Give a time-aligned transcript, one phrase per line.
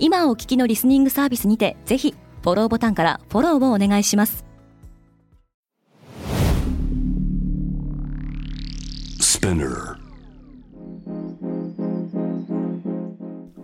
[0.00, 4.44] 今お聞きのリスニングサービスにてぜひフォローボタンからフォローをお願いします。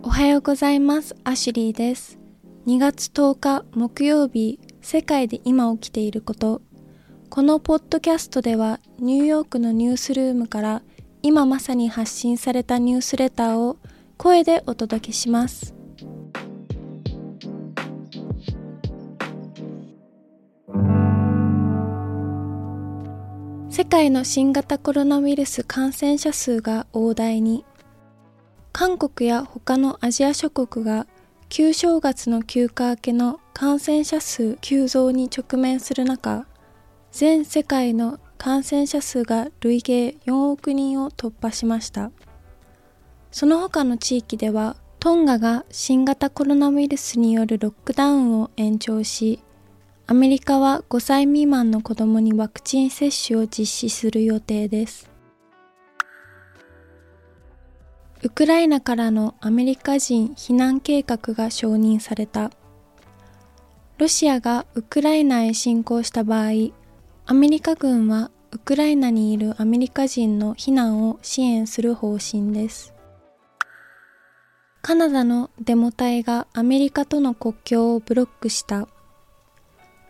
[0.03, 1.15] おはようございます。
[1.23, 2.19] アシュリーです。
[2.67, 6.61] 2月10日木曜日世界で今起きていること。
[7.29, 10.81] このポッドキャストではニューヨークのニュースルームから
[11.21, 13.77] 今まさに発信されたニュースレターを
[14.17, 15.74] 声でお届けします
[23.85, 27.63] 世界の新型コロナウイルス感染者数が大台に。
[28.73, 31.05] 韓国や他のアジア諸国が
[31.49, 36.47] 旧正月の休暇明けの感染者数急増に直面する中
[37.11, 42.09] 全世界の感染者数が累計4億人を突破しました。
[43.29, 49.43] その他の地域ではトンガが新型コロナウイルスによるロックダウンを延長し
[50.07, 55.09] アメリカは5歳未満の子供にワクチン接種を実施する予定です
[58.23, 62.51] ウクライナからのアメリカ人避難計画が承認された
[63.97, 66.49] ロシアがウクライナへ侵攻した場合
[67.27, 72.93] アメリカ軍はウクライナにいるアメリカ人の避難を支援する方針です。
[74.81, 78.87] カナダのデモ隊がアメリカとの国境をブロックした。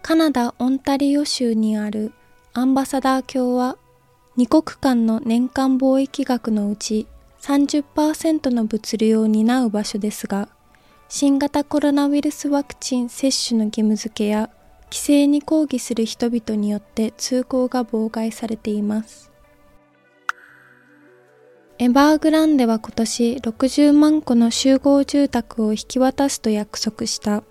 [0.08, 2.14] カナダ・オンタリオ州にある
[2.54, 3.76] アンバサダー卿は
[4.38, 7.08] 2国間の年間貿易額のうち
[7.42, 10.48] 30%の物流を担う場所ですが、
[11.10, 14.52] 新型コロナウイルスワクチン接種の義務付けや
[14.92, 19.32] 規制に抗議する人々によって通行が妨害されています。
[21.80, 27.42] エバーグランデは今年60万戸の集合住宅を引き渡すと約束した。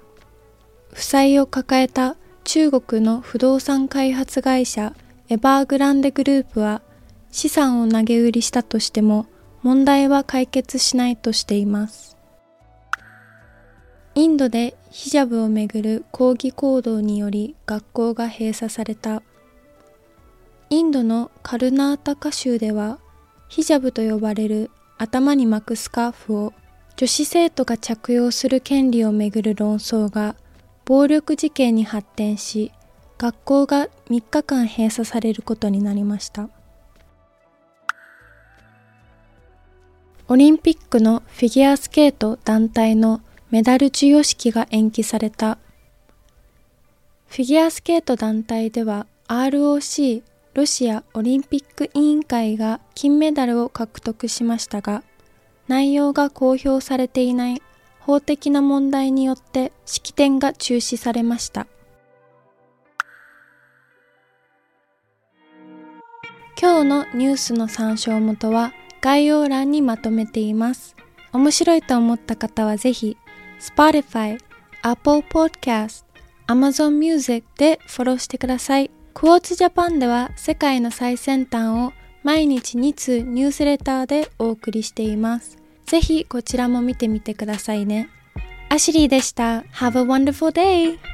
[0.93, 4.95] 負債を抱えた中国の不動産開発会社
[5.29, 6.83] エバーグランデグループは
[7.31, 9.27] 資産を投げ売りしたとしても
[9.63, 12.17] 問題は解決しないとしています。
[14.15, 19.23] インドでヒジャブをめぐる抗議行動により学校が閉鎖された。
[20.71, 22.99] インドのカルナータカ州では
[23.49, 26.53] ヒジャブと呼ばれる頭に巻くスカーフを
[26.97, 30.37] 女子生徒が着用する権利をめぐる論争が
[30.85, 32.73] 暴力事件に発展し
[33.19, 36.49] 学校が3日間閉鎖されることになりました
[40.27, 45.59] オリンピックのフィギュアスケート団体のメダル授与式が延期された。
[47.29, 50.23] フィギュアスケート団体では ROC
[50.55, 55.03] ロシアオリンピック委員会が金メダルを獲得しましたが、
[55.69, 57.63] 内容が公表されていない
[58.05, 61.67] 法的な問題によって式典が中止されました。
[66.61, 70.95] 今日のニュースの参照元は概要欄にまとめています。
[71.33, 73.17] 面白いと思った方はぜひ
[73.59, 74.39] Spotify、
[74.83, 76.05] Apple Podcast、
[76.47, 78.91] Amazon Music でフォローしてください。
[79.15, 81.93] クォーツジャパンでは世界の最先端を
[82.23, 85.64] 毎日2通ニュースレターでお送りしています。
[85.87, 88.09] ぜひこちらも見てみてくださいね。
[88.69, 89.61] アシリーでした。
[89.61, 91.14] Have a wonderful day!